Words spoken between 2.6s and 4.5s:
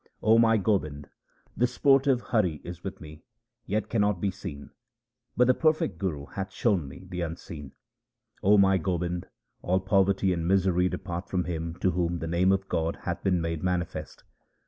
is with me, yet cannot be